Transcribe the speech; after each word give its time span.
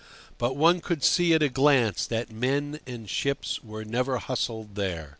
But 0.39 0.55
one 0.57 0.81
could 0.81 1.03
see 1.03 1.31
at 1.35 1.43
a 1.43 1.47
glance 1.47 2.07
that 2.07 2.31
men 2.31 2.79
and 2.87 3.07
ships 3.07 3.63
were 3.63 3.85
never 3.85 4.17
hustled 4.17 4.73
there. 4.73 5.09